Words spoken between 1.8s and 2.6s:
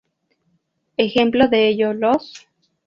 los